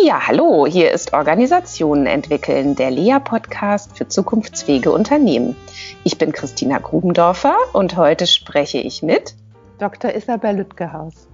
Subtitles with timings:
[0.00, 5.54] Ja, hallo, hier ist Organisationen entwickeln, der LEA-Podcast für zukunftsfähige Unternehmen.
[6.02, 9.34] Ich bin Christina Grubendorfer und heute spreche ich mit
[9.78, 10.14] Dr.
[10.14, 11.28] Isabel Lütgehaus.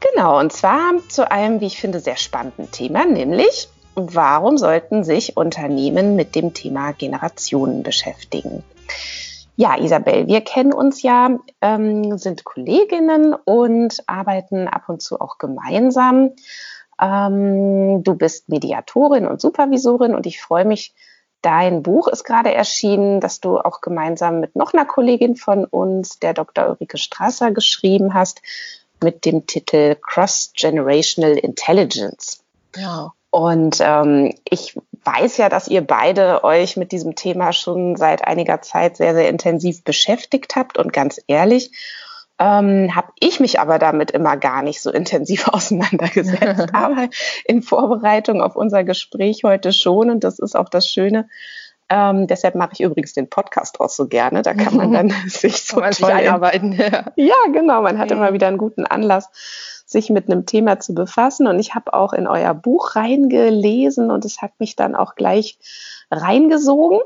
[0.00, 5.36] Genau, und zwar zu einem, wie ich finde, sehr spannenden Thema, nämlich warum sollten sich
[5.36, 8.64] Unternehmen mit dem Thema Generationen beschäftigen?
[9.56, 15.36] Ja, Isabel, wir kennen uns ja, ähm, sind Kolleginnen und arbeiten ab und zu auch
[15.36, 16.30] gemeinsam.
[17.00, 20.94] Ähm, du bist Mediatorin und Supervisorin und ich freue mich,
[21.42, 26.18] dein Buch ist gerade erschienen, das du auch gemeinsam mit noch einer Kollegin von uns,
[26.18, 26.68] der Dr.
[26.68, 28.40] Ulrike Strasser, geschrieben hast,
[29.02, 32.42] mit dem Titel Cross-Generational Intelligence.
[32.76, 33.12] Ja.
[33.30, 38.62] Und ähm, ich weiß ja, dass ihr beide euch mit diesem Thema schon seit einiger
[38.62, 40.78] Zeit sehr, sehr intensiv beschäftigt habt.
[40.78, 41.72] Und ganz ehrlich,
[42.42, 46.70] ähm, habe ich mich aber damit immer gar nicht so intensiv auseinandergesetzt.
[46.74, 47.08] aber
[47.44, 50.10] in Vorbereitung auf unser Gespräch heute schon.
[50.10, 51.28] Und das ist auch das Schöne.
[51.88, 54.42] Ähm, deshalb mache ich übrigens den Podcast auch so gerne.
[54.42, 56.72] Da kann man dann sich so man toll einarbeiten.
[56.72, 57.12] Ja.
[57.14, 57.82] ja, genau.
[57.82, 58.16] Man hat ja.
[58.16, 59.28] immer wieder einen guten Anlass,
[59.86, 61.46] sich mit einem Thema zu befassen.
[61.46, 65.58] Und ich habe auch in euer Buch reingelesen und es hat mich dann auch gleich
[66.10, 67.00] reingesogen.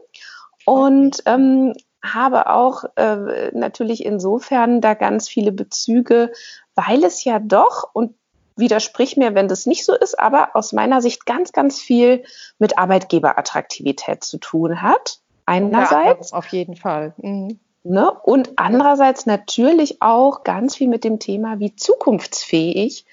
[0.64, 1.74] Und ähm,
[2.14, 6.32] habe auch äh, natürlich insofern da ganz viele Bezüge,
[6.74, 8.14] weil es ja doch, und
[8.56, 12.24] widersprich mir, wenn das nicht so ist, aber aus meiner Sicht ganz, ganz viel
[12.58, 15.20] mit Arbeitgeberattraktivität zu tun hat.
[15.44, 16.30] Einerseits.
[16.30, 17.14] Ja, auf jeden Fall.
[17.18, 17.60] Mhm.
[17.84, 18.10] Ne?
[18.10, 23.04] Und andererseits natürlich auch ganz viel mit dem Thema, wie zukunftsfähig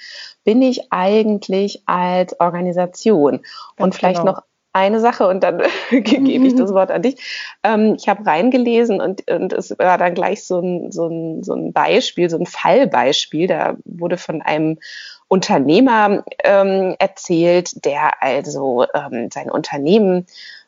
[0.43, 3.41] bin ich eigentlich als Organisation.
[3.41, 3.43] Ganz
[3.77, 4.31] und vielleicht genau.
[4.31, 4.43] noch
[4.73, 7.15] eine Sache und dann gebe ich das Wort an dich.
[7.63, 11.53] Ähm, ich habe reingelesen und, und es war dann gleich so ein, so, ein, so
[11.53, 13.47] ein Beispiel, so ein Fallbeispiel.
[13.47, 14.79] Da wurde von einem
[15.27, 20.25] Unternehmer ähm, erzählt, der also ähm, sein Unternehmen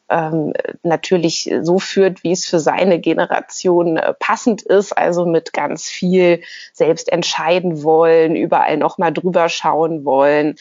[0.08, 5.88] ähm, natürlich so führt, wie es für seine Generation äh, passend ist, also mit ganz
[5.88, 6.42] viel
[6.74, 10.56] selbst entscheiden wollen, überall nochmal drüber schauen wollen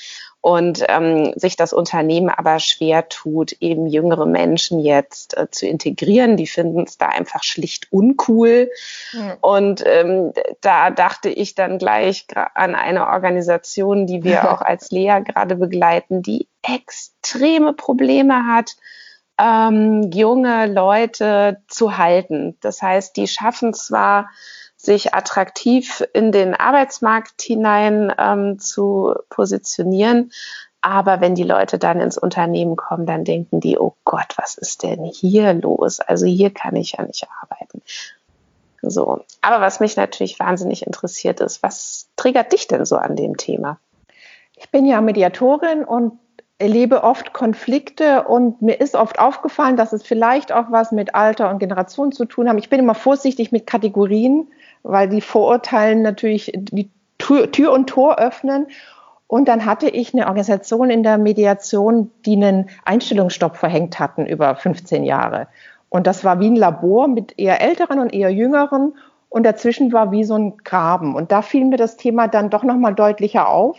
[0.44, 6.36] und ähm, sich das Unternehmen aber schwer tut, eben jüngere Menschen jetzt äh, zu integrieren.
[6.36, 8.70] Die finden es da einfach schlicht uncool.
[9.14, 9.32] Mhm.
[9.40, 15.20] Und ähm, da dachte ich dann gleich an eine Organisation, die wir auch als Lea
[15.24, 18.76] gerade begleiten, die extreme Probleme hat,
[19.40, 22.58] ähm, junge Leute zu halten.
[22.60, 24.28] Das heißt, die schaffen zwar
[24.84, 30.30] sich attraktiv in den Arbeitsmarkt hinein ähm, zu positionieren.
[30.80, 34.82] Aber wenn die Leute dann ins Unternehmen kommen, dann denken die, oh Gott, was ist
[34.82, 36.00] denn hier los?
[36.00, 37.80] Also hier kann ich ja nicht arbeiten.
[38.82, 39.24] So.
[39.40, 43.78] Aber was mich natürlich wahnsinnig interessiert ist, was triggert dich denn so an dem Thema?
[44.56, 46.18] Ich bin ja Mediatorin und
[46.58, 51.50] erlebe oft Konflikte und mir ist oft aufgefallen, dass es vielleicht auch was mit Alter
[51.50, 52.58] und Generation zu tun haben.
[52.58, 54.48] Ich bin immer vorsichtig mit Kategorien,
[54.84, 58.68] weil die Vorurteilen natürlich die Tür, Tür und Tor öffnen.
[59.26, 64.54] Und dann hatte ich eine Organisation in der Mediation, die einen Einstellungsstopp verhängt hatten über
[64.54, 65.48] 15 Jahre.
[65.88, 68.94] Und das war wie ein Labor mit eher älteren und eher jüngeren.
[69.30, 71.16] Und dazwischen war wie so ein Graben.
[71.16, 73.78] Und da fiel mir das Thema dann doch nochmal deutlicher auf.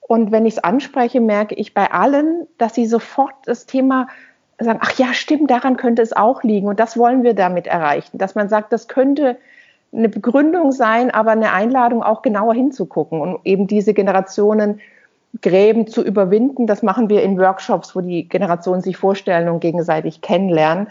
[0.00, 4.08] Und wenn ich es anspreche, merke ich bei allen, dass sie sofort das Thema
[4.58, 6.66] sagen, ach ja, stimmt, daran könnte es auch liegen.
[6.66, 9.38] Und das wollen wir damit erreichen, dass man sagt, das könnte
[9.92, 14.80] eine Begründung sein, aber eine Einladung auch genauer hinzugucken und eben diese Generationen
[15.42, 16.66] Gräben zu überwinden.
[16.66, 20.88] Das machen wir in Workshops, wo die Generationen sich vorstellen und gegenseitig kennenlernen.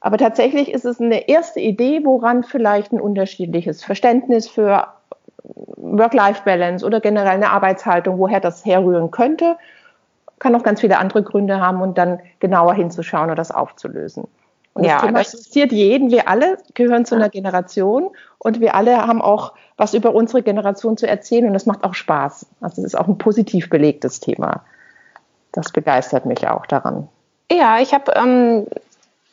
[0.00, 4.86] Aber tatsächlich ist es eine erste Idee, woran vielleicht ein unterschiedliches Verständnis für
[5.76, 9.56] Work-Life-Balance oder generell eine Arbeitshaltung, woher das herrühren könnte,
[10.38, 14.28] kann auch ganz viele andere Gründe haben und dann genauer hinzuschauen und das aufzulösen.
[14.78, 16.10] Und ja, das Thema das interessiert jeden.
[16.12, 20.96] Wir alle gehören zu einer Generation und wir alle haben auch was über unsere Generation
[20.96, 22.46] zu erzählen und das macht auch Spaß.
[22.60, 24.62] Also es ist auch ein positiv belegtes Thema.
[25.50, 27.08] Das begeistert mich auch daran.
[27.50, 28.66] Ja, ich habe ähm,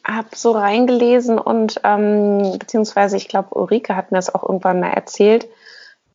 [0.03, 4.93] hab so reingelesen und ähm, beziehungsweise ich glaube, Ulrike hat mir das auch irgendwann mal
[4.93, 5.47] erzählt.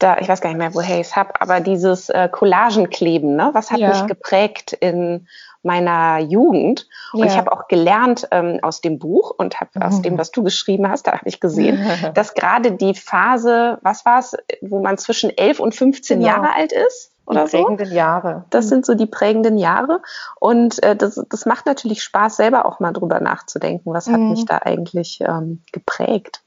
[0.01, 3.51] Da, ich weiß gar nicht mehr, woher ich es habe, aber dieses äh, Collagenkleben, ne?
[3.53, 3.91] was hat ja.
[3.91, 5.29] mich geprägt in
[5.63, 6.89] meiner Jugend.
[7.13, 7.27] Und ja.
[7.27, 9.83] ich habe auch gelernt ähm, aus dem Buch und habe mhm.
[9.83, 14.05] aus dem, was du geschrieben hast, da habe ich gesehen, dass gerade die Phase, was
[14.05, 16.31] war es, wo man zwischen 11 und 15 genau.
[16.31, 17.95] Jahre alt ist, oder die prägenden so.
[17.95, 18.45] Jahre.
[18.51, 20.03] Das sind so die prägenden Jahre.
[20.41, 24.31] Und äh, das, das macht natürlich Spaß, selber auch mal drüber nachzudenken, was hat mhm.
[24.31, 26.43] mich da eigentlich ähm, geprägt.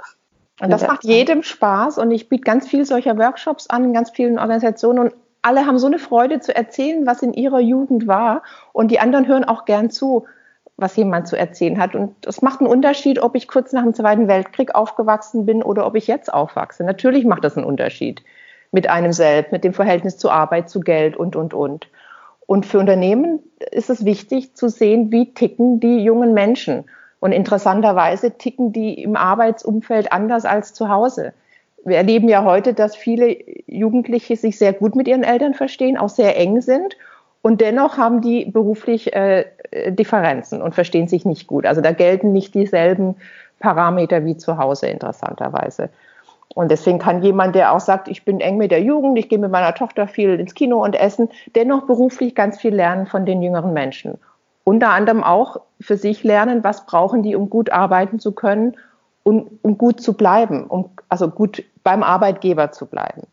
[0.59, 4.11] Und das macht jedem Spaß und ich biete ganz viel solcher Workshops an in ganz
[4.11, 5.13] vielen Organisationen und
[5.43, 8.43] alle haben so eine Freude zu erzählen, was in ihrer Jugend war.
[8.71, 10.25] Und die anderen hören auch gern zu,
[10.77, 11.95] was jemand zu erzählen hat.
[11.95, 15.85] Und es macht einen Unterschied, ob ich kurz nach dem Zweiten Weltkrieg aufgewachsen bin oder
[15.85, 16.83] ob ich jetzt aufwachse.
[16.85, 18.23] Natürlich macht das einen Unterschied
[18.71, 21.89] mit einem selbst, mit dem Verhältnis zu Arbeit, zu Geld und, und, und.
[22.47, 23.39] Und für Unternehmen
[23.71, 26.85] ist es wichtig zu sehen, wie ticken die jungen Menschen.
[27.23, 31.31] Und interessanterweise ticken die im Arbeitsumfeld anders als zu Hause.
[31.85, 36.09] Wir erleben ja heute, dass viele Jugendliche sich sehr gut mit ihren Eltern verstehen, auch
[36.09, 36.97] sehr eng sind.
[37.41, 39.45] Und dennoch haben die beruflich äh,
[39.91, 41.65] Differenzen und verstehen sich nicht gut.
[41.65, 43.15] Also da gelten nicht dieselben
[43.61, 45.91] Parameter wie zu Hause, interessanterweise.
[46.53, 49.39] Und deswegen kann jemand, der auch sagt, ich bin eng mit der Jugend, ich gehe
[49.39, 53.41] mit meiner Tochter viel ins Kino und essen, dennoch beruflich ganz viel lernen von den
[53.41, 54.19] jüngeren Menschen.
[54.63, 58.77] Unter anderem auch für sich lernen, was brauchen die, um gut arbeiten zu können
[59.23, 63.23] und um gut zu bleiben, um also gut beim Arbeitgeber zu bleiben.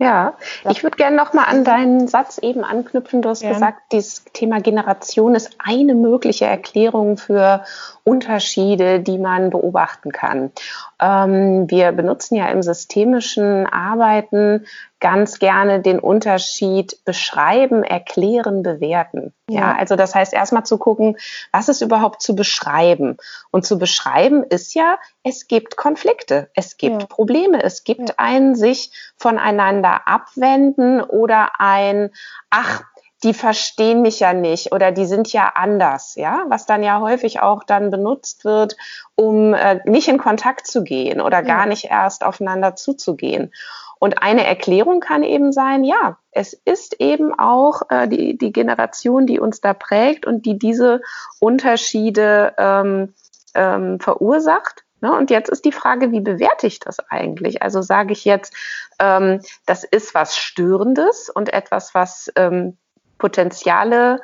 [0.00, 0.34] Ja,
[0.70, 3.20] ich würde gerne noch mal an deinen Satz eben anknüpfen.
[3.20, 3.52] Du hast ja.
[3.52, 7.64] gesagt, dieses Thema Generation ist eine mögliche Erklärung für
[8.04, 10.52] Unterschiede, die man beobachten kann.
[11.00, 14.66] Ähm, wir benutzen ja im systemischen Arbeiten
[15.00, 19.32] ganz gerne den Unterschied beschreiben, erklären, bewerten.
[19.48, 21.16] Ja, ja also das heißt erstmal zu gucken,
[21.52, 23.16] was ist überhaupt zu beschreiben?
[23.50, 27.06] Und zu beschreiben ist ja, es gibt Konflikte, es gibt ja.
[27.06, 28.14] Probleme, es gibt ja.
[28.16, 32.10] ein sich voneinander abwenden oder ein,
[32.50, 32.82] ach,
[33.24, 37.40] die verstehen mich ja nicht oder die sind ja anders, ja, was dann ja häufig
[37.40, 38.76] auch dann benutzt wird,
[39.16, 43.52] um äh, nicht in Kontakt zu gehen oder gar nicht erst aufeinander zuzugehen.
[43.98, 49.26] Und eine Erklärung kann eben sein, ja, es ist eben auch äh, die, die Generation,
[49.26, 51.00] die uns da prägt und die diese
[51.40, 53.14] Unterschiede ähm,
[53.54, 54.84] ähm, verursacht.
[55.00, 55.12] Ne?
[55.12, 57.62] Und jetzt ist die Frage, wie bewerte ich das eigentlich?
[57.62, 58.54] Also sage ich jetzt,
[59.00, 62.76] ähm, das ist was Störendes und etwas, was ähm,
[63.18, 64.20] Potenziale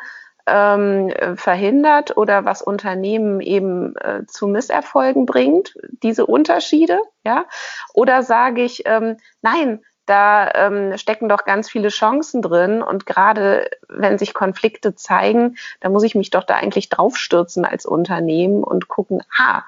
[0.47, 7.47] ähm, verhindert oder was Unternehmen eben äh, zu Misserfolgen bringt, diese Unterschiede, ja?
[7.95, 13.71] Oder sage ich, ähm, nein, da ähm, stecken doch ganz viele Chancen drin und gerade
[13.89, 18.89] wenn sich Konflikte zeigen, da muss ich mich doch da eigentlich draufstürzen als Unternehmen und
[18.89, 19.63] gucken, ah,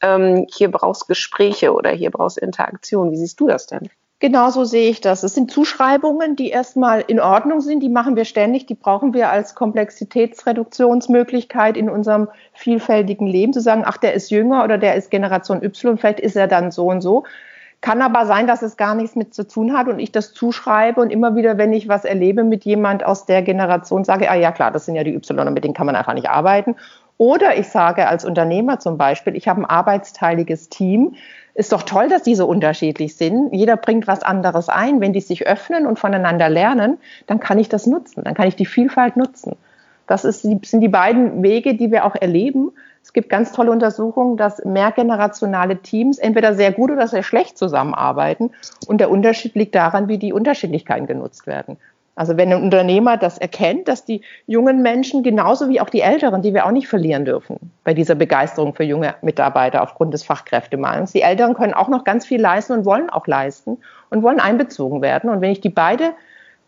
[0.00, 3.10] ähm, hier brauchst Gespräche oder hier brauchst Interaktion.
[3.10, 3.90] Wie siehst du das denn?
[4.22, 5.24] Genauso sehe ich das.
[5.24, 9.32] Es sind Zuschreibungen, die erstmal in Ordnung sind, die machen wir ständig, die brauchen wir
[9.32, 15.10] als Komplexitätsreduktionsmöglichkeit in unserem vielfältigen Leben, zu sagen, ach, der ist jünger oder der ist
[15.10, 17.24] Generation Y, vielleicht ist er dann so und so.
[17.80, 21.00] Kann aber sein, dass es gar nichts mit zu tun hat und ich das zuschreibe
[21.00, 24.52] und immer wieder, wenn ich was erlebe mit jemand aus der Generation, sage, ah ja
[24.52, 26.76] klar, das sind ja die Y mit denen kann man einfach nicht arbeiten.
[27.18, 31.16] Oder ich sage als Unternehmer zum Beispiel, ich habe ein arbeitsteiliges Team,
[31.54, 33.52] ist doch toll, dass die so unterschiedlich sind.
[33.52, 35.00] Jeder bringt was anderes ein.
[35.00, 38.24] Wenn die sich öffnen und voneinander lernen, dann kann ich das nutzen.
[38.24, 39.56] Dann kann ich die Vielfalt nutzen.
[40.06, 42.72] Das ist, sind die beiden Wege, die wir auch erleben.
[43.02, 48.50] Es gibt ganz tolle Untersuchungen, dass mehrgenerationale Teams entweder sehr gut oder sehr schlecht zusammenarbeiten.
[48.86, 51.76] Und der Unterschied liegt daran, wie die Unterschiedlichkeiten genutzt werden.
[52.14, 56.42] Also wenn ein Unternehmer das erkennt, dass die jungen Menschen genauso wie auch die Älteren,
[56.42, 61.12] die wir auch nicht verlieren dürfen bei dieser Begeisterung für junge Mitarbeiter aufgrund des Fachkräftemangels,
[61.12, 63.78] die Älteren können auch noch ganz viel leisten und wollen auch leisten
[64.10, 65.30] und wollen einbezogen werden.
[65.30, 66.12] Und wenn ich die beide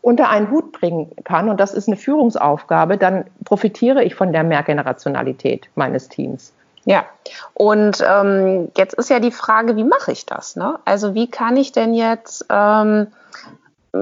[0.01, 4.45] unter einen Hut bringen kann, und das ist eine Führungsaufgabe, dann profitiere ich von der
[4.45, 6.55] Mehrgenerationalität meines Teams.
[6.87, 7.07] Ja,
[7.55, 10.57] und ähm, jetzt ist ja die Frage, wie mache ich das?
[10.57, 10.79] Ne?
[10.85, 13.07] Also wie kann ich denn jetzt ähm,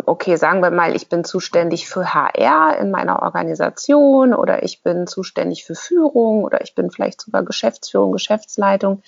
[0.06, 5.06] okay, sagen wir mal, ich bin zuständig für HR in meiner Organisation oder ich bin
[5.06, 9.02] zuständig für Führung oder ich bin vielleicht sogar Geschäftsführung, Geschäftsleitung.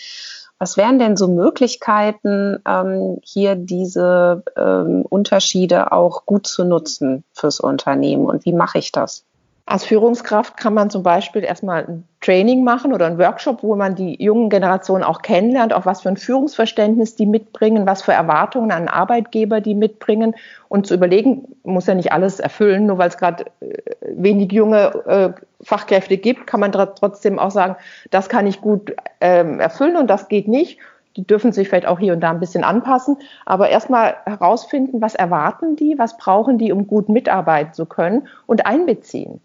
[0.58, 7.60] Was wären denn so Möglichkeiten, ähm, hier diese ähm, Unterschiede auch gut zu nutzen fürs
[7.60, 9.24] Unternehmen und wie mache ich das?
[9.66, 13.94] Als Führungskraft kann man zum Beispiel erstmal ein Training machen oder ein Workshop, wo man
[13.94, 18.72] die jungen Generationen auch kennenlernt, auch was für ein Führungsverständnis die mitbringen, was für Erwartungen
[18.72, 20.34] an Arbeitgeber die mitbringen
[20.68, 25.02] und zu überlegen, muss ja nicht alles erfüllen, nur weil es gerade äh, wenig junge
[25.06, 27.76] äh, Fachkräfte gibt, kann man trotzdem auch sagen,
[28.10, 30.78] das kann ich gut ähm, erfüllen und das geht nicht.
[31.16, 33.16] Die dürfen sich vielleicht auch hier und da ein bisschen anpassen,
[33.46, 38.66] aber erstmal herausfinden, was erwarten die, was brauchen die, um gut mitarbeiten zu können und
[38.66, 39.40] einbeziehen.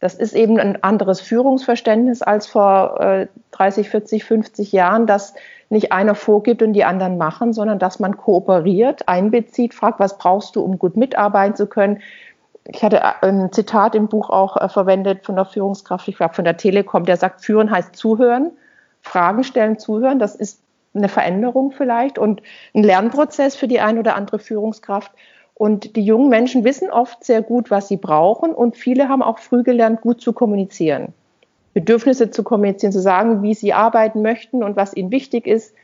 [0.00, 5.34] Das ist eben ein anderes Führungsverständnis als vor äh, 30, 40, 50 Jahren, dass
[5.70, 10.56] nicht einer vorgibt und die anderen machen, sondern dass man kooperiert, einbezieht, fragt, was brauchst
[10.56, 12.00] du, um gut mitarbeiten zu können.
[12.66, 16.44] Ich hatte ein Zitat im Buch auch äh, verwendet von der Führungskraft, ich glaube von
[16.44, 18.52] der Telekom, der sagt, führen heißt zuhören,
[19.00, 20.18] Fragen stellen, zuhören.
[20.18, 20.60] Das ist
[20.94, 22.40] eine Veränderung vielleicht und
[22.74, 25.10] ein Lernprozess für die ein oder andere Führungskraft.
[25.54, 29.38] Und die jungen Menschen wissen oft sehr gut, was sie brauchen und viele haben auch
[29.38, 31.12] früh gelernt, gut zu kommunizieren.
[31.74, 35.74] Bedürfnisse zu kommunizieren, zu sagen, wie sie arbeiten möchten und was ihnen wichtig ist.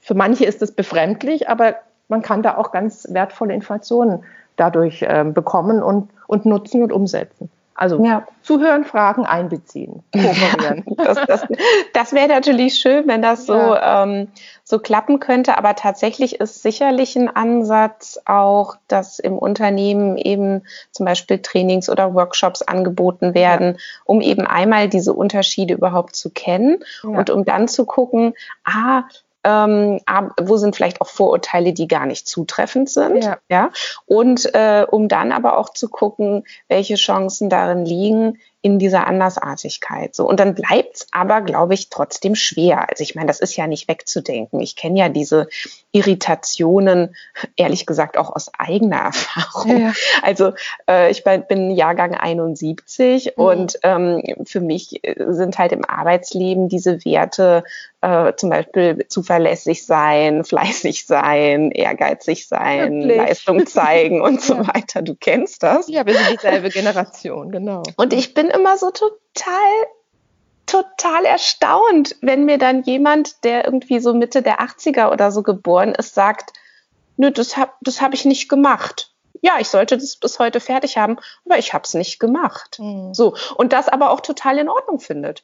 [0.00, 1.76] Für manche ist das befremdlich, aber
[2.08, 4.24] man kann da auch ganz wertvolle Informationen
[4.56, 7.50] dadurch äh, bekommen und, und nutzen und umsetzen.
[7.80, 8.26] Also ja.
[8.42, 10.84] zuhören, Fragen einbeziehen, kooperieren.
[10.98, 11.46] das, das,
[11.94, 14.02] das wäre natürlich schön, wenn das so, ja.
[14.02, 14.28] ähm,
[14.64, 15.56] so klappen könnte.
[15.56, 20.60] Aber tatsächlich ist sicherlich ein Ansatz auch, dass im Unternehmen eben
[20.90, 23.78] zum Beispiel Trainings oder Workshops angeboten werden, ja.
[24.04, 29.04] um eben einmal diese Unterschiede überhaupt zu kennen und um dann zu gucken, ah,
[29.44, 30.00] ähm,
[30.40, 33.24] wo sind vielleicht auch Vorurteile, die gar nicht zutreffend sind.
[33.24, 33.38] Ja.
[33.48, 33.70] ja?
[34.06, 40.14] Und äh, um dann aber auch zu gucken, welche Chancen darin liegen, in dieser Andersartigkeit.
[40.14, 42.88] So und dann bleibt's aber, glaube ich, trotzdem schwer.
[42.90, 44.60] Also ich meine, das ist ja nicht wegzudenken.
[44.60, 45.48] Ich kenne ja diese
[45.92, 47.16] Irritationen,
[47.56, 49.80] ehrlich gesagt, auch aus eigener Erfahrung.
[49.80, 49.92] Ja.
[50.22, 50.52] Also
[50.88, 53.42] äh, ich bin Jahrgang 71 mhm.
[53.44, 57.64] und ähm, für mich äh, sind halt im Arbeitsleben diese Werte
[58.02, 63.16] äh, zum Beispiel zuverlässig sein, fleißig sein, ehrgeizig sein, Wirklich?
[63.16, 65.02] Leistung zeigen und so weiter.
[65.02, 65.88] Du kennst das.
[65.88, 67.82] Ja, wir sind dieselbe Generation, genau.
[67.96, 69.86] Und ich bin immer so total
[70.70, 75.94] total erstaunt, wenn mir dann jemand, der irgendwie so Mitte der 80er oder so geboren
[75.94, 76.52] ist, sagt,
[77.16, 79.12] nö, das habe das hab ich nicht gemacht.
[79.42, 82.78] Ja, ich sollte das bis heute fertig haben, aber ich habe es nicht gemacht.
[82.78, 83.14] Mhm.
[83.14, 85.42] So und das aber auch total in Ordnung findet.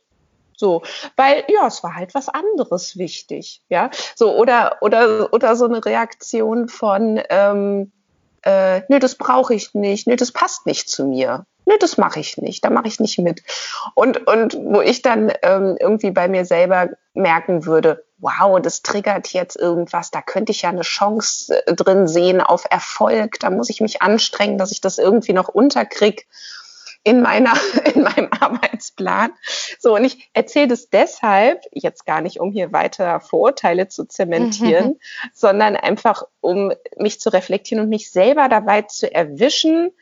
[0.56, 0.82] So,
[1.16, 3.90] weil ja, es war halt was anderes wichtig, ja.
[4.14, 7.92] So oder oder oder so eine Reaktion von ähm,
[8.42, 12.20] äh, nee, das brauche ich nicht, nee, das passt nicht zu mir nee, das mache
[12.20, 13.42] ich nicht, da mache ich nicht mit.
[13.94, 19.32] Und, und wo ich dann ähm, irgendwie bei mir selber merken würde, wow, das triggert
[19.32, 23.68] jetzt irgendwas, da könnte ich ja eine Chance äh, drin sehen auf Erfolg, da muss
[23.68, 26.26] ich mich anstrengen, dass ich das irgendwie noch unterkrieg
[27.02, 27.52] in meiner
[27.94, 29.32] in meinem Arbeitsplan.
[29.78, 34.88] So und ich erzähle das deshalb jetzt gar nicht, um hier weiter Vorurteile zu zementieren,
[34.88, 35.00] mhm.
[35.32, 39.92] sondern einfach um mich zu reflektieren und mich selber dabei zu erwischen,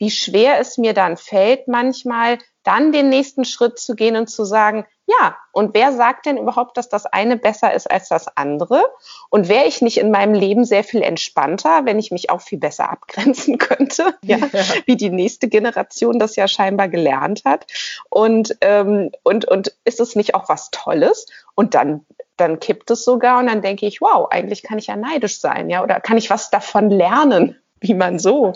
[0.00, 4.44] wie schwer es mir dann fällt, manchmal dann den nächsten Schritt zu gehen und zu
[4.44, 8.82] sagen, ja, und wer sagt denn überhaupt, dass das eine besser ist als das andere?
[9.28, 12.58] Und wäre ich nicht in meinem Leben sehr viel entspannter, wenn ich mich auch viel
[12.58, 14.64] besser abgrenzen könnte, ja, ja.
[14.86, 17.66] wie die nächste Generation das ja scheinbar gelernt hat?
[18.08, 21.26] Und, ähm, und, und ist es nicht auch was Tolles?
[21.54, 24.96] Und dann dann kippt es sogar und dann denke ich, wow, eigentlich kann ich ja
[24.96, 28.54] neidisch sein, ja, oder kann ich was davon lernen, wie man so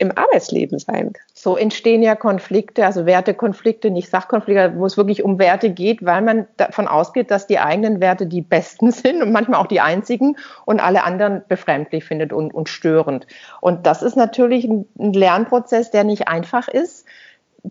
[0.00, 1.12] im Arbeitsleben sein.
[1.34, 6.22] So entstehen ja Konflikte, also Wertekonflikte, nicht Sachkonflikte, wo es wirklich um Werte geht, weil
[6.22, 10.36] man davon ausgeht, dass die eigenen Werte die besten sind und manchmal auch die einzigen
[10.64, 13.26] und alle anderen befremdlich findet und, und störend.
[13.60, 17.06] Und das ist natürlich ein, Lernprozess, der nicht einfach ist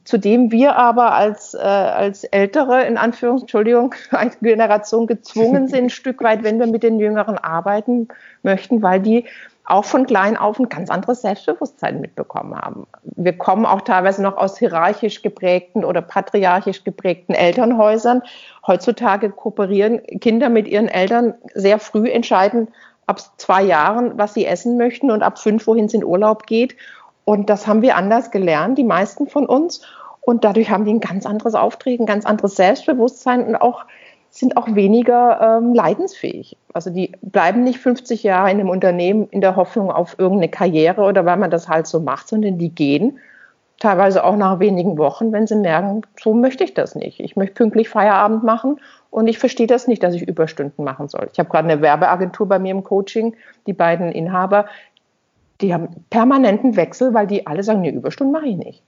[0.03, 3.95] zu dem wir aber als, äh, als ältere, in Anführungs, Entschuldigung,
[4.41, 8.07] Generation gezwungen sind, ein Stück weit, wenn wir mit den Jüngeren arbeiten
[8.43, 9.25] möchten, weil die
[9.69, 12.87] auch von klein auf ein ganz anderes Selbstbewusstsein mitbekommen haben.
[13.03, 18.23] Wir kommen auch teilweise noch aus hierarchisch geprägten oder patriarchisch geprägten Elternhäusern.
[18.65, 22.69] Heutzutage kooperieren Kinder mit ihren Eltern sehr früh entscheiden,
[23.05, 26.75] ab zwei Jahren, was sie essen möchten und ab fünf, wohin es in Urlaub geht.
[27.25, 29.81] Und das haben wir anders gelernt, die meisten von uns.
[30.21, 33.85] Und dadurch haben die ein ganz anderes Auftreten, ein ganz anderes Selbstbewusstsein und auch
[34.39, 36.55] sind auch weniger ähm, leidensfähig.
[36.73, 41.01] Also die bleiben nicht 50 Jahre in einem Unternehmen in der Hoffnung auf irgendeine Karriere
[41.01, 43.19] oder weil man das halt so macht, sondern die gehen
[43.79, 47.19] teilweise auch nach wenigen Wochen, wenn sie merken, so möchte ich das nicht.
[47.19, 48.79] Ich möchte pünktlich Feierabend machen
[49.09, 51.29] und ich verstehe das nicht, dass ich Überstunden machen soll.
[51.31, 53.35] Ich habe gerade eine Werbeagentur bei mir im Coaching,
[53.67, 54.65] die beiden Inhaber,
[55.61, 58.83] die haben permanenten Wechsel, weil die alle sagen, nee, Überstunden mache ich nicht.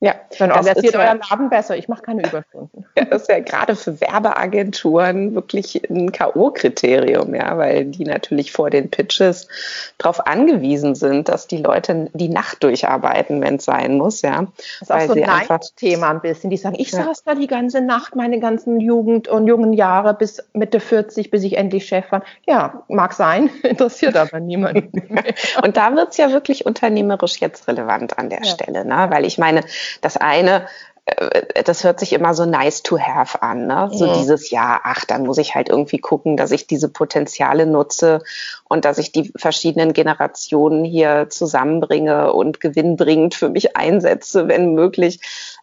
[0.00, 1.74] Ja, dann organisiert euren Laden besser.
[1.76, 2.84] Ich mache keine Überstunden.
[2.98, 8.68] Ja, das ist ja gerade für Werbeagenturen wirklich ein K.O.-Kriterium, ja, weil die natürlich vor
[8.68, 9.48] den Pitches
[9.96, 14.46] darauf angewiesen sind, dass die Leute die Nacht durcharbeiten, wenn es sein muss, ja.
[14.80, 16.50] Das ist auch so ein Thema ein bisschen.
[16.50, 17.04] Die sagen, ich ja.
[17.04, 21.42] saß da die ganze Nacht, meine ganzen Jugend und jungen Jahre bis Mitte 40, bis
[21.42, 22.22] ich endlich Chef war.
[22.46, 25.18] Ja, mag sein, interessiert aber niemanden.
[25.62, 28.44] und da wird es ja wirklich unternehmerisch jetzt relevant an der ja.
[28.44, 29.06] Stelle, ne?
[29.08, 29.62] weil ich meine,
[30.00, 30.66] das eine,
[31.06, 33.88] äh, das hört sich immer so nice to have an, ne?
[33.92, 34.18] So ja.
[34.18, 38.22] dieses Jahr, ach, dann muss ich halt irgendwie gucken, dass ich diese Potenziale nutze
[38.68, 45.20] und dass ich die verschiedenen Generationen hier zusammenbringe und gewinnbringend für mich einsetze, wenn möglich.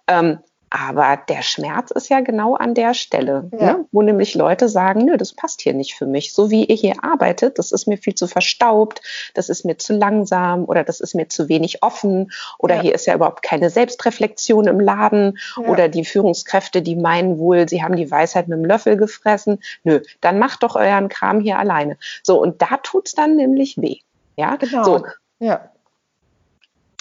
[0.07, 0.39] Ähm,
[0.75, 3.73] Aber der Schmerz ist ja genau an der Stelle, ja.
[3.73, 3.85] ne?
[3.91, 6.33] wo nämlich Leute sagen, nö, das passt hier nicht für mich.
[6.33, 8.99] So wie ihr hier arbeitet, das ist mir viel zu verstaubt,
[9.35, 12.81] das ist mir zu langsam oder das ist mir zu wenig offen oder ja.
[12.81, 15.69] hier ist ja überhaupt keine Selbstreflexion im Laden ja.
[15.69, 19.59] oder die Führungskräfte, die meinen wohl, sie haben die Weisheit mit dem Löffel gefressen.
[19.83, 21.97] Nö, dann macht doch euren Kram hier alleine.
[22.23, 23.97] So, und da tut's dann nämlich weh.
[24.37, 24.83] Ja, genau.
[24.83, 25.05] So.
[25.37, 25.69] Ja.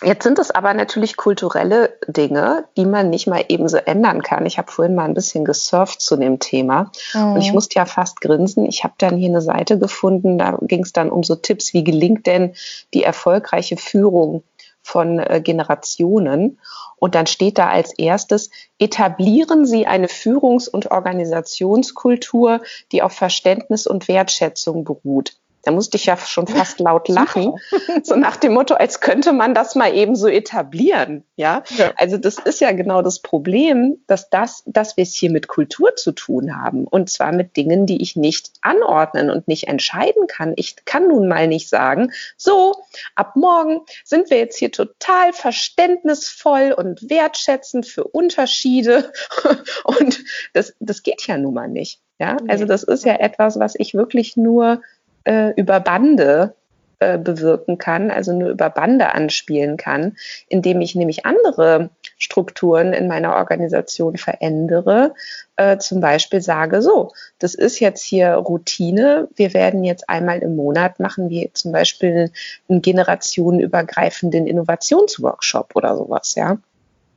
[0.03, 4.47] Jetzt sind es aber natürlich kulturelle Dinge, die man nicht mal eben so ändern kann.
[4.47, 7.35] Ich habe vorhin mal ein bisschen gesurft zu dem Thema mhm.
[7.35, 8.67] und ich musste ja fast grinsen.
[8.67, 11.85] Ich habe dann hier eine Seite gefunden, da ging es dann um so Tipps, wie
[11.85, 12.55] gelingt denn
[12.95, 14.43] die erfolgreiche Führung
[14.83, 16.59] von äh, Generationen.
[16.97, 22.61] Und dann steht da als erstes, etablieren Sie eine Führungs- und Organisationskultur,
[22.93, 25.37] die auf Verständnis und Wertschätzung beruht.
[25.63, 27.55] Da musste ich ja schon fast laut lachen.
[28.03, 31.25] so nach dem Motto, als könnte man das mal eben so etablieren.
[31.37, 31.63] Ja?
[31.77, 31.93] ja?
[31.97, 35.95] Also das ist ja genau das Problem, dass das, dass wir es hier mit Kultur
[35.97, 36.87] zu tun haben.
[36.87, 40.53] Und zwar mit Dingen, die ich nicht anordnen und nicht entscheiden kann.
[40.57, 42.75] Ich kann nun mal nicht sagen, so,
[43.15, 49.13] ab morgen sind wir jetzt hier total verständnisvoll und wertschätzend für Unterschiede.
[49.85, 52.01] und das, das geht ja nun mal nicht.
[52.19, 54.81] Ja, also das ist ja etwas, was ich wirklich nur
[55.25, 56.55] äh, über Bande
[57.03, 60.17] äh, bewirken kann, also nur über Bande anspielen kann,
[60.49, 65.13] indem ich nämlich andere Strukturen in meiner Organisation verändere.
[65.57, 67.11] Äh, zum Beispiel sage, so,
[67.41, 69.27] das ist jetzt hier Routine.
[69.35, 72.31] Wir werden jetzt einmal im Monat machen wir zum Beispiel
[72.69, 76.59] einen generationenübergreifenden Innovationsworkshop oder sowas, ja.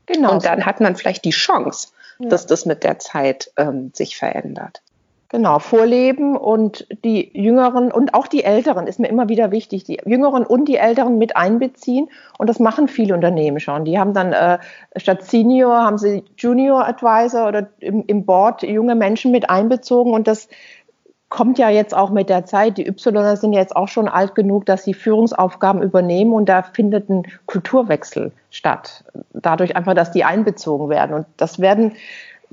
[0.08, 0.34] Genau.
[0.34, 4.82] Und dann hat man vielleicht die Chance, dass das mit der Zeit ähm, sich verändert.
[5.36, 10.00] Genau, vorleben und die Jüngeren und auch die Älteren ist mir immer wieder wichtig, die
[10.06, 12.08] Jüngeren und die Älteren mit einbeziehen.
[12.38, 13.84] Und das machen viele Unternehmen schon.
[13.84, 14.60] Die haben dann äh,
[14.96, 20.14] statt Senior haben sie Junior Advisor oder im, im Board junge Menschen mit einbezogen.
[20.14, 20.48] Und das
[21.28, 22.78] kommt ja jetzt auch mit der Zeit.
[22.78, 27.10] Die Y sind jetzt auch schon alt genug, dass sie Führungsaufgaben übernehmen und da findet
[27.10, 29.04] ein Kulturwechsel statt.
[29.34, 31.14] Dadurch einfach, dass die einbezogen werden.
[31.14, 31.92] Und das werden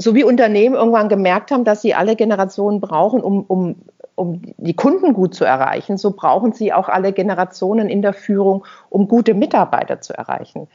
[0.02, 3.76] so wie Unternehmen irgendwann gemerkt haben, dass sie alle Generationen brauchen, um, um,
[4.14, 8.64] um die Kunden gut zu erreichen, so brauchen sie auch alle Generationen in der Führung,
[8.90, 10.68] um gute Mitarbeiter zu erreichen.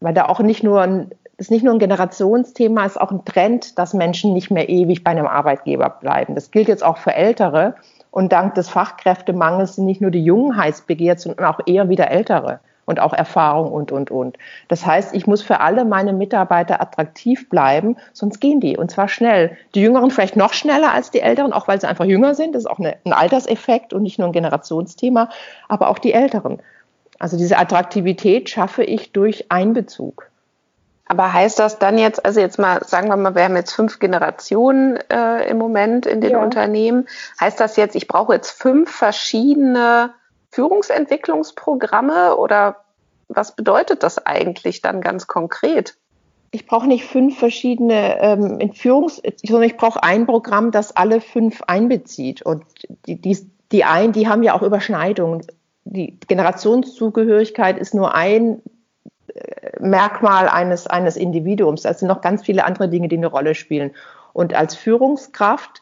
[0.00, 3.78] Weil da auch nicht nur ein, ist nicht nur ein Generationsthema, ist auch ein Trend,
[3.78, 6.34] dass Menschen nicht mehr ewig bei einem Arbeitgeber bleiben.
[6.34, 7.74] Das gilt jetzt auch für Ältere.
[8.10, 12.10] Und dank des Fachkräftemangels sind nicht nur die Jungen heiß begehrt, sondern auch eher wieder
[12.10, 14.38] Ältere und auch Erfahrung und, und, und.
[14.68, 19.08] Das heißt, ich muss für alle meine Mitarbeiter attraktiv bleiben, sonst gehen die und zwar
[19.08, 19.56] schnell.
[19.74, 22.54] Die Jüngeren vielleicht noch schneller als die Älteren, auch weil sie einfach jünger sind.
[22.54, 25.28] Das ist auch eine, ein Alterseffekt und nicht nur ein Generationsthema,
[25.68, 26.60] aber auch die Älteren.
[27.18, 30.28] Also diese Attraktivität schaffe ich durch Einbezug.
[31.06, 33.98] Aber heißt das dann jetzt, also jetzt mal, sagen wir mal, wir haben jetzt fünf
[33.98, 36.42] Generationen äh, im Moment in den ja.
[36.42, 37.06] Unternehmen.
[37.38, 40.10] Heißt das jetzt, ich brauche jetzt fünf verschiedene
[40.52, 42.84] Führungsentwicklungsprogramme oder
[43.28, 45.96] was bedeutet das eigentlich dann ganz konkret?
[46.50, 51.62] Ich brauche nicht fünf verschiedene ähm, Führungs, sondern ich brauche ein Programm, das alle fünf
[51.66, 52.42] einbezieht.
[52.42, 52.64] Und
[53.06, 53.38] die, die,
[53.72, 55.46] die einen, die haben ja auch Überschneidungen.
[55.84, 58.60] Die Generationszugehörigkeit ist nur ein
[59.34, 61.86] äh, Merkmal eines, eines Individuums.
[61.86, 63.92] Es sind noch ganz viele andere Dinge, die eine Rolle spielen.
[64.34, 65.80] Und als Führungskraft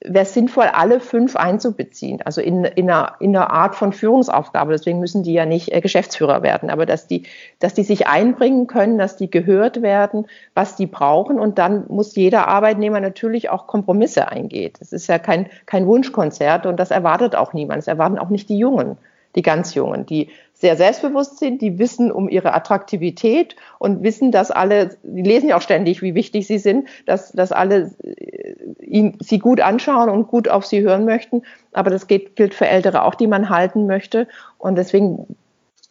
[0.00, 4.72] wäre es sinnvoll, alle fünf einzubeziehen, also in, in, einer, in einer Art von Führungsaufgabe.
[4.72, 7.24] Deswegen müssen die ja nicht äh, Geschäftsführer werden, aber dass die,
[7.58, 11.40] dass die sich einbringen können, dass die gehört werden, was die brauchen.
[11.40, 14.72] Und dann muss jeder Arbeitnehmer natürlich auch Kompromisse eingehen.
[14.78, 17.78] Das ist ja kein, kein Wunschkonzert und das erwartet auch niemand.
[17.78, 18.98] Das erwarten auch nicht die Jungen
[19.36, 20.30] die ganz Jungen, die
[20.60, 25.56] sehr selbstbewusst sind, die wissen um ihre Attraktivität und wissen, dass alle, die lesen ja
[25.56, 30.26] auch ständig, wie wichtig sie sind, dass, dass alle äh, ihn, sie gut anschauen und
[30.26, 31.42] gut auf sie hören möchten.
[31.72, 34.26] Aber das geht, gilt für Ältere auch, die man halten möchte.
[34.58, 35.36] Und deswegen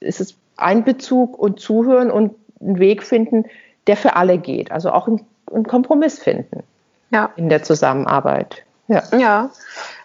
[0.01, 3.45] ist es Einbezug und Zuhören und einen Weg finden,
[3.87, 4.71] der für alle geht.
[4.71, 6.63] Also auch einen Kompromiss finden
[7.11, 7.31] ja.
[7.37, 8.63] in der Zusammenarbeit.
[8.89, 9.03] Ja.
[9.17, 9.49] ja.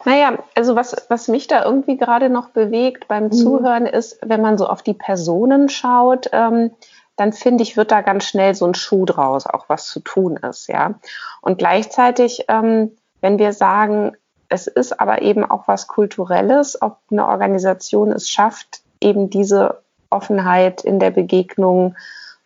[0.05, 3.33] Naja, also was, was mich da irgendwie gerade noch bewegt beim mhm.
[3.33, 6.73] Zuhören ist, wenn man so auf die Personen schaut, ähm,
[7.17, 10.37] dann finde ich, wird da ganz schnell so ein Schuh draus, auch was zu tun
[10.37, 10.95] ist, ja.
[11.41, 14.17] Und gleichzeitig, ähm, wenn wir sagen,
[14.49, 20.83] es ist aber eben auch was Kulturelles, ob eine Organisation es schafft, eben diese Offenheit
[20.83, 21.97] in der Begegnung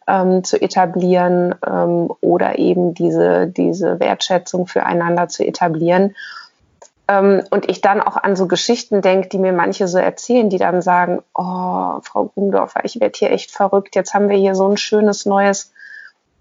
[0.07, 6.15] ähm, zu etablieren ähm, oder eben diese, diese Wertschätzung füreinander zu etablieren.
[7.09, 10.59] Ähm, und ich dann auch an so Geschichten denke, die mir manche so erzählen, die
[10.59, 14.69] dann sagen, oh, Frau Gundorfer, ich werde hier echt verrückt, jetzt haben wir hier so
[14.69, 15.73] ein schönes neues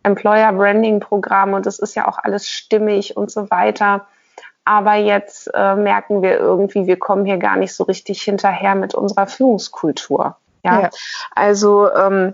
[0.04, 4.08] Employer Branding Programm und das ist ja auch alles stimmig und so weiter.
[4.64, 8.96] Aber jetzt äh, merken wir irgendwie, wir kommen hier gar nicht so richtig hinterher mit
[8.96, 10.38] unserer Führungskultur.
[10.64, 10.90] Ja, ja.
[11.36, 12.34] also ähm,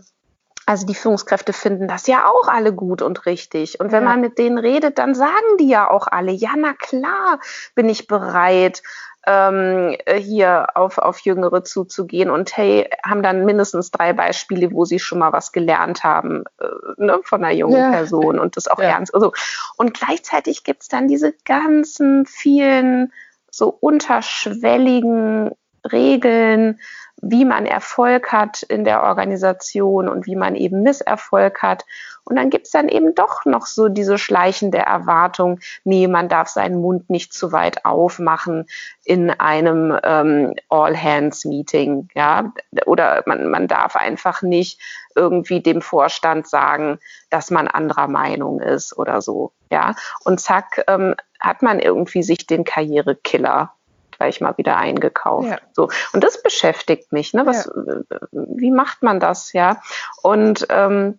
[0.65, 3.79] also die Führungskräfte finden das ja auch alle gut und richtig.
[3.79, 4.09] Und wenn ja.
[4.09, 7.39] man mit denen redet, dann sagen die ja auch alle, ja, na klar,
[7.75, 8.83] bin ich bereit,
[9.27, 14.99] ähm, hier auf, auf Jüngere zuzugehen und hey, haben dann mindestens drei Beispiele, wo sie
[14.99, 16.65] schon mal was gelernt haben äh,
[16.97, 17.91] ne, von einer jungen ja.
[17.91, 18.89] Person und das auch ja.
[18.89, 19.13] ernst.
[19.13, 19.31] Also,
[19.77, 23.13] und gleichzeitig gibt's dann diese ganzen vielen
[23.51, 25.51] so unterschwelligen
[25.91, 26.79] Regeln,
[27.21, 31.85] wie man Erfolg hat in der Organisation und wie man eben Misserfolg hat.
[32.23, 36.81] Und dann gibt's dann eben doch noch so diese schleichende Erwartung, nee, man darf seinen
[36.81, 38.65] Mund nicht zu weit aufmachen
[39.05, 42.53] in einem ähm, All-Hands-Meeting, ja,
[42.85, 44.79] oder man, man darf einfach nicht
[45.15, 49.95] irgendwie dem Vorstand sagen, dass man anderer Meinung ist oder so, ja.
[50.23, 53.73] Und zack, ähm, hat man irgendwie sich den Karrierekiller
[54.21, 55.49] gleich mal wieder eingekauft.
[55.49, 55.57] Ja.
[55.73, 55.89] So.
[56.13, 57.33] Und das beschäftigt mich.
[57.33, 57.43] Ne?
[57.47, 58.19] Was, ja.
[58.31, 59.81] Wie macht man das, ja?
[60.21, 61.17] Und ähm,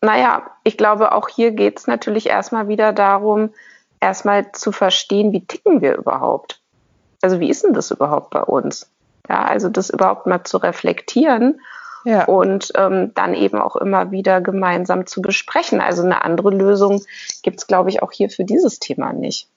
[0.00, 3.50] naja, ich glaube, auch hier geht es natürlich erstmal wieder darum,
[4.00, 6.60] erstmal zu verstehen, wie ticken wir überhaupt?
[7.22, 8.88] Also wie ist denn das überhaupt bei uns?
[9.28, 11.60] Ja, also das überhaupt mal zu reflektieren
[12.04, 12.24] ja.
[12.24, 15.80] und ähm, dann eben auch immer wieder gemeinsam zu besprechen.
[15.80, 17.02] Also eine andere Lösung
[17.42, 19.48] gibt es, glaube ich, auch hier für dieses Thema nicht.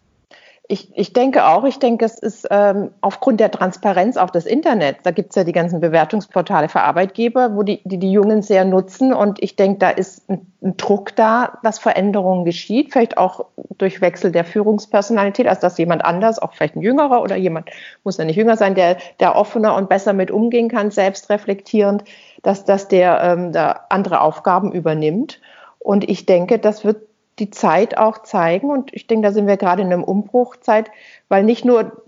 [0.68, 5.00] Ich, ich denke auch, ich denke, es ist ähm, aufgrund der Transparenz auch des Internets,
[5.04, 8.66] da gibt es ja die ganzen Bewertungsportale für Arbeitgeber, wo die, die, die Jungen sehr
[8.66, 13.46] nutzen und ich denke, da ist ein, ein, Druck da, dass Veränderungen geschieht, vielleicht auch
[13.78, 17.70] durch Wechsel der Führungspersonalität, als dass jemand anders, auch vielleicht ein Jüngerer oder jemand,
[18.04, 22.04] muss ja nicht jünger sein, der, der offener und besser mit umgehen kann, selbst reflektierend,
[22.42, 25.40] dass, dass der ähm, da andere Aufgaben übernimmt.
[25.78, 27.04] Und ich denke, das wird
[27.40, 28.70] die Zeit auch zeigen.
[28.70, 30.90] Und ich denke, da sind wir gerade in einem Umbruchzeit,
[31.28, 32.04] weil nicht nur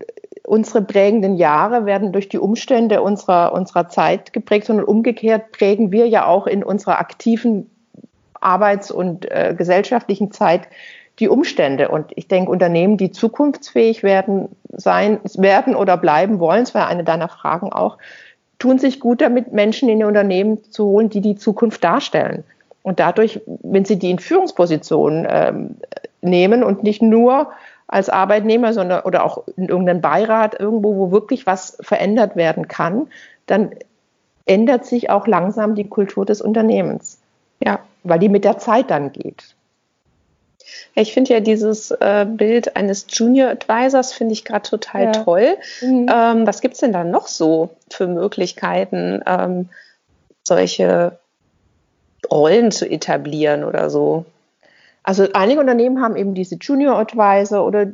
[0.46, 6.08] unsere prägenden Jahre werden durch die Umstände unserer, unserer Zeit geprägt, sondern umgekehrt prägen wir
[6.08, 7.70] ja auch in unserer aktiven
[8.40, 10.62] Arbeits- und äh, gesellschaftlichen Zeit
[11.18, 11.88] die Umstände.
[11.88, 17.04] Und ich denke, Unternehmen, die zukunftsfähig werden, sein, werden oder bleiben wollen, das war eine
[17.04, 17.98] deiner Fragen auch,
[18.58, 22.44] tun sich gut damit, Menschen in ihr Unternehmen zu holen, die die Zukunft darstellen.
[22.82, 25.76] Und dadurch, wenn Sie die in Führungspositionen ähm,
[26.20, 27.48] nehmen und nicht nur
[27.86, 33.08] als Arbeitnehmer, sondern oder auch in irgendeinem Beirat irgendwo, wo wirklich was verändert werden kann,
[33.46, 33.70] dann
[34.46, 37.18] ändert sich auch langsam die Kultur des Unternehmens.
[37.64, 39.54] Ja, weil die mit der Zeit dann geht.
[40.94, 45.12] ich finde ja dieses äh, Bild eines Junior Advisors finde ich gerade total ja.
[45.12, 45.56] toll.
[45.80, 46.06] Mhm.
[46.12, 49.70] Ähm, was gibt es denn da noch so für Möglichkeiten, ähm,
[50.44, 51.18] solche
[52.30, 54.24] Rollen zu etablieren oder so?
[55.02, 57.86] Also einige Unternehmen haben eben diese Junior Advisor oder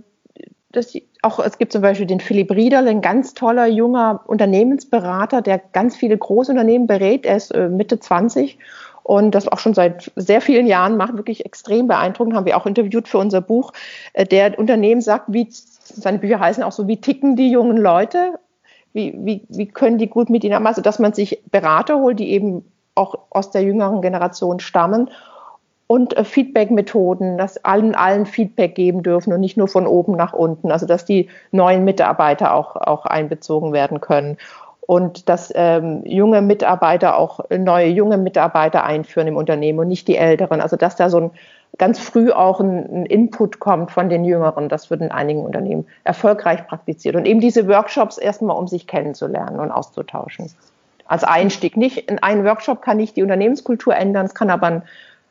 [0.72, 0.92] das,
[1.22, 5.96] auch es gibt zum Beispiel den Philipp Riederl, ein ganz toller junger Unternehmensberater, der ganz
[5.96, 7.24] viele Großunternehmen berät.
[7.24, 8.58] Er ist äh, Mitte 20
[9.04, 12.34] und das auch schon seit sehr vielen Jahren macht, wirklich extrem beeindruckend.
[12.34, 13.72] Haben wir auch interviewt für unser Buch.
[14.12, 18.34] Äh, der Unternehmen sagt, wie seine Bücher heißen auch so, wie ticken die jungen Leute?
[18.92, 20.66] Wie, wie, wie können die gut mit ihnen haben?
[20.66, 25.10] Also, dass man sich Berater holt, die eben auch aus der jüngeren Generation stammen
[25.86, 30.32] und äh, Feedback-Methoden, dass allen allen Feedback geben dürfen und nicht nur von oben nach
[30.32, 34.38] unten, also dass die neuen Mitarbeiter auch, auch einbezogen werden können
[34.86, 40.16] und dass ähm, junge Mitarbeiter auch neue junge Mitarbeiter einführen im Unternehmen und nicht die
[40.16, 41.30] älteren, also dass da so ein
[41.78, 45.86] ganz früh auch ein, ein Input kommt von den Jüngeren, das wird in einigen Unternehmen
[46.04, 47.16] erfolgreich praktiziert.
[47.16, 50.50] Und eben diese Workshops erstmal, um sich kennenzulernen und auszutauschen
[51.14, 51.76] als Einstieg.
[51.76, 54.82] Nicht in einen Workshop kann nicht die Unternehmenskultur ändern, es kann aber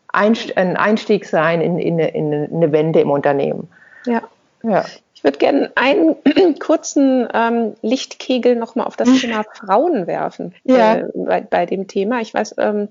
[0.08, 3.68] ein Einstieg sein in, in, in eine Wende im Unternehmen.
[4.06, 4.22] Ja.
[4.64, 4.86] ja.
[5.14, 6.16] Ich würde gerne einen
[6.60, 9.10] kurzen ähm, Lichtkegel nochmal auf das.
[9.20, 10.96] Thema Frauen werfen ja.
[10.96, 12.22] äh, bei, bei, dem Thema.
[12.22, 12.90] Ich weiß, ähm,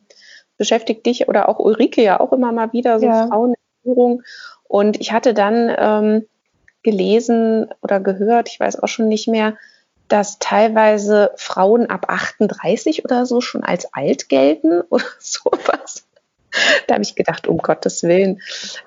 [0.59, 3.27] beschäftigt dich oder auch Ulrike ja auch immer mal wieder so ja.
[3.27, 4.23] Frauen in Führung.
[4.65, 6.27] Und ich hatte dann ähm,
[6.83, 9.57] gelesen oder gehört, ich weiß auch schon nicht mehr,
[10.13, 16.07] dass teilweise Frauen ab 38 oder so schon als alt gelten oder sowas.
[16.87, 18.43] Da habe ich gedacht, um Gottes Willen,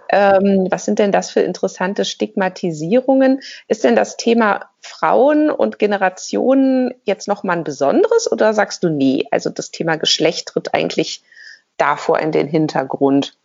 [0.10, 3.42] ähm, was sind denn das für interessante Stigmatisierungen?
[3.68, 9.26] Ist denn das Thema Frauen und Generationen jetzt nochmal ein besonderes oder sagst du nee?
[9.32, 11.24] Also das Thema Geschlecht tritt eigentlich
[11.78, 13.36] davor in den Hintergrund.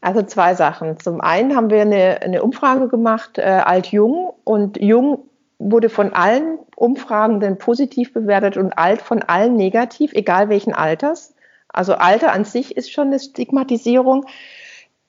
[0.00, 0.98] Also zwei Sachen.
[0.98, 5.28] Zum einen haben wir eine, eine Umfrage gemacht, äh, alt-jung, und jung
[5.70, 11.34] wurde von allen Umfragenden positiv bewertet und alt von allen negativ, egal welchen Alters.
[11.68, 14.26] Also Alter an sich ist schon eine Stigmatisierung.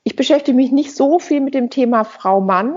[0.04, 2.76] Ich beschäftige mich nicht so viel mit dem Thema Frau-Mann.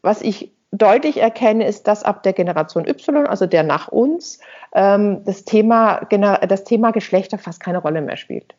[0.00, 4.40] Was ich deutlich erkenne, ist, dass ab der Generation Y, also der nach uns,
[4.74, 8.54] ähm, das, Thema, das Thema Geschlechter fast keine Rolle mehr spielt.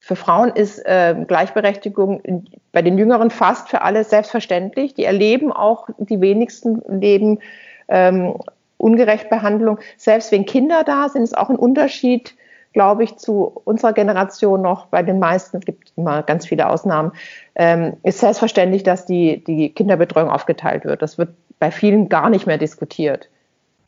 [0.00, 4.92] Für Frauen ist äh, Gleichberechtigung bei den Jüngeren fast für alle selbstverständlich.
[4.92, 7.38] Die erleben auch, die wenigsten leben
[7.88, 8.34] ähm,
[8.78, 9.78] Ungerechtbehandlung.
[9.96, 12.34] Selbst wenn Kinder da sind, ist auch ein Unterschied,
[12.72, 14.86] glaube ich, zu unserer Generation noch.
[14.86, 17.12] Bei den meisten, es gibt immer ganz viele Ausnahmen,
[17.54, 21.02] ähm, ist selbstverständlich, dass die, die Kinderbetreuung aufgeteilt wird.
[21.02, 23.28] Das wird bei vielen gar nicht mehr diskutiert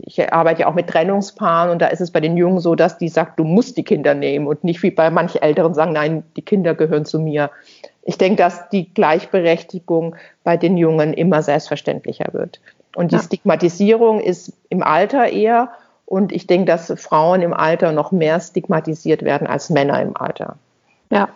[0.02, 2.98] ich arbeite ja auch mit Trennungspaaren und da ist es bei den Jungen so, dass
[2.98, 6.22] die sagt, du musst die Kinder nehmen und nicht wie bei manchen Älteren sagen, nein,
[6.36, 7.50] die Kinder gehören zu mir.
[8.02, 12.60] Ich denke, dass die Gleichberechtigung bei den Jungen immer selbstverständlicher wird.
[12.96, 13.22] Und die ja.
[13.22, 15.68] Stigmatisierung ist im Alter eher
[16.06, 20.56] und ich denke, dass Frauen im Alter noch mehr stigmatisiert werden als Männer im Alter.
[21.10, 21.28] Ja,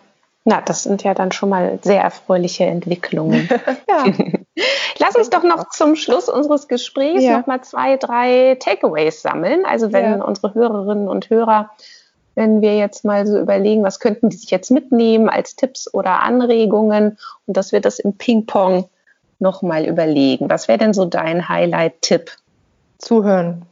[0.43, 3.47] na, das sind ja dann schon mal sehr erfreuliche Entwicklungen.
[3.89, 4.05] ja.
[4.97, 7.37] Lass uns doch noch zum Schluss unseres Gesprächs ja.
[7.37, 9.65] noch mal zwei, drei Takeaways sammeln.
[9.65, 10.25] Also wenn ja.
[10.25, 11.69] unsere Hörerinnen und Hörer,
[12.33, 16.21] wenn wir jetzt mal so überlegen, was könnten die sich jetzt mitnehmen als Tipps oder
[16.21, 18.89] Anregungen und dass wir das im Ping-Pong
[19.41, 20.49] noch mal überlegen.
[20.49, 22.31] Was wäre denn so dein Highlight-Tipp?
[22.97, 23.65] Zuhören.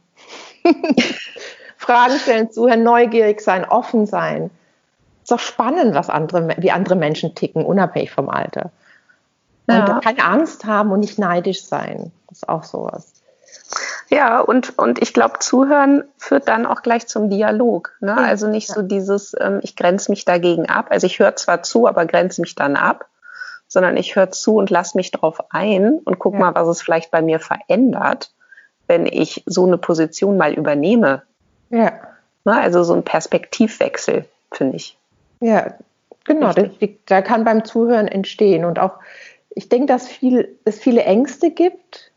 [1.76, 4.50] Fragen stellen, zuhören, neugierig sein, offen sein
[5.30, 8.70] ist doch spannend, was andere, wie andere Menschen ticken, unabhängig vom Alter.
[9.68, 9.94] Ja.
[9.94, 12.10] Und keine Angst haben und nicht neidisch sein.
[12.28, 13.12] Das ist auch sowas.
[14.08, 17.92] Ja, und, und ich glaube, zuhören führt dann auch gleich zum Dialog.
[18.00, 18.16] Ne?
[18.16, 20.86] Also nicht so dieses, ähm, ich grenze mich dagegen ab.
[20.90, 23.06] Also ich höre zwar zu, aber grenze mich dann ab,
[23.70, 26.40] sondern ich höre zu und lasse mich drauf ein und guck ja.
[26.40, 28.32] mal, was es vielleicht bei mir verändert,
[28.88, 31.22] wenn ich so eine Position mal übernehme.
[31.70, 31.92] Ja.
[32.44, 32.60] Ne?
[32.60, 34.98] Also so ein Perspektivwechsel, finde ich.
[35.38, 35.74] Ja,
[36.24, 36.52] genau.
[36.52, 36.66] Das,
[37.06, 38.64] da kann beim Zuhören entstehen.
[38.64, 38.94] Und auch,
[39.50, 42.10] ich denke, dass viel, es viele Ängste gibt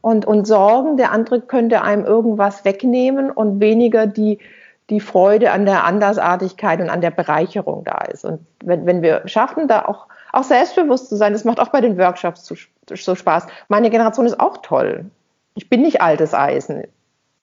[0.00, 0.96] und, und Sorgen.
[0.96, 4.38] Der andere könnte einem irgendwas wegnehmen und weniger die,
[4.90, 8.24] die Freude an der Andersartigkeit und an der Bereicherung da ist.
[8.24, 11.80] Und wenn, wenn wir schaffen, da auch, auch selbstbewusst zu sein, das macht auch bei
[11.80, 12.54] den Workshops so,
[12.94, 13.46] so Spaß.
[13.68, 15.06] Meine Generation ist auch toll.
[15.54, 16.84] Ich bin nicht altes Eisen.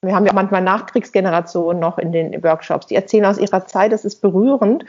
[0.02, 4.06] Wir haben ja manchmal Nachkriegsgenerationen noch in den Workshops, die erzählen aus ihrer Zeit, das
[4.06, 4.86] ist berührend.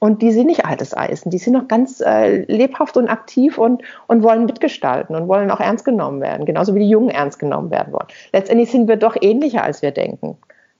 [0.00, 3.82] Und die sind nicht altes Eisen, die sind noch ganz äh, lebhaft und aktiv und,
[4.06, 7.72] und wollen mitgestalten und wollen auch ernst genommen werden, genauso wie die Jungen ernst genommen
[7.72, 8.06] werden wollen.
[8.32, 10.38] Letztendlich sind wir doch ähnlicher, als wir denken.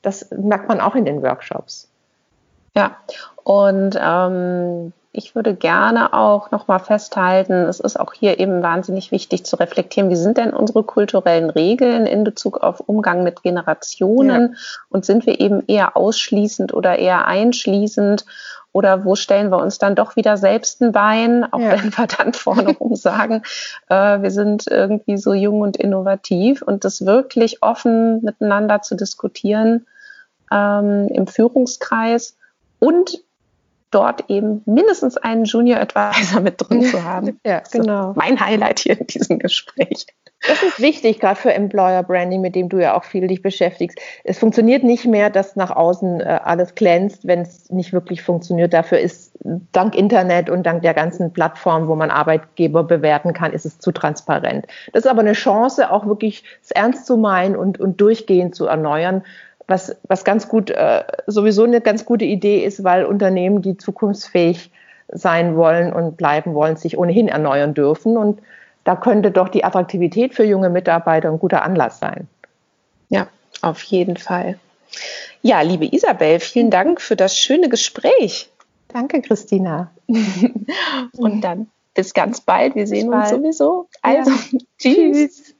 [0.08, 1.90] Das merkt man auch in den Workshops.
[2.74, 2.96] Ja,
[3.44, 9.44] und ähm, ich würde gerne auch nochmal festhalten, es ist auch hier eben wahnsinnig wichtig
[9.44, 14.58] zu reflektieren, wie sind denn unsere kulturellen Regeln in Bezug auf Umgang mit Generationen ja.
[14.88, 18.24] und sind wir eben eher ausschließend oder eher einschließend
[18.72, 21.72] oder wo stellen wir uns dann doch wieder selbst ein Bein, auch ja.
[21.72, 23.42] wenn wir dann vorne rum sagen,
[23.90, 29.84] äh, wir sind irgendwie so jung und innovativ und das wirklich offen miteinander zu diskutieren
[30.52, 32.36] ähm, im Führungskreis
[32.78, 33.22] und
[33.90, 37.40] dort eben mindestens einen Junior Advisor mit drin zu haben.
[37.44, 38.12] ja, genau.
[38.16, 40.06] mein Highlight hier in diesem Gespräch.
[40.46, 43.98] Das ist wichtig, gerade für Employer Branding, mit dem du ja auch viel dich beschäftigst.
[44.24, 48.72] Es funktioniert nicht mehr, dass nach außen äh, alles glänzt, wenn es nicht wirklich funktioniert.
[48.72, 49.36] Dafür ist
[49.72, 53.90] dank Internet und dank der ganzen Plattform, wo man Arbeitgeber bewerten kann, ist es zu
[53.90, 54.66] transparent.
[54.92, 58.66] Das ist aber eine Chance, auch wirklich es ernst zu meinen und, und durchgehend zu
[58.66, 59.24] erneuern
[59.68, 64.72] was, was ganz gut, äh, sowieso eine ganz gute Idee ist, weil Unternehmen, die zukunftsfähig
[65.08, 68.16] sein wollen und bleiben wollen, sich ohnehin erneuern dürfen.
[68.16, 68.40] Und
[68.84, 72.28] da könnte doch die Attraktivität für junge Mitarbeiter ein guter Anlass sein.
[73.10, 73.28] Ja,
[73.60, 74.58] auf jeden Fall.
[75.42, 78.50] Ja, liebe Isabel, vielen Dank für das schöne Gespräch.
[78.88, 79.90] Danke, Christina.
[81.16, 82.74] und dann bis ganz bald.
[82.74, 83.88] Wir sehen uns sowieso.
[84.02, 84.58] Also, ja.
[84.78, 85.54] tschüss.